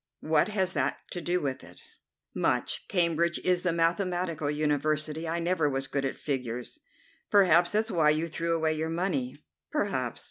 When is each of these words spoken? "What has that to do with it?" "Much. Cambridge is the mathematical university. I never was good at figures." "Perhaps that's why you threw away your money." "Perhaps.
"What 0.23 0.47
has 0.47 0.73
that 0.73 0.97
to 1.11 1.21
do 1.21 1.39
with 1.41 1.63
it?" 1.63 1.83
"Much. 2.33 2.87
Cambridge 2.87 3.37
is 3.43 3.61
the 3.61 3.71
mathematical 3.71 4.49
university. 4.49 5.27
I 5.29 5.37
never 5.37 5.69
was 5.69 5.85
good 5.85 6.05
at 6.05 6.15
figures." 6.15 6.79
"Perhaps 7.29 7.73
that's 7.73 7.91
why 7.91 8.09
you 8.09 8.27
threw 8.27 8.55
away 8.55 8.73
your 8.73 8.89
money." 8.89 9.35
"Perhaps. 9.69 10.19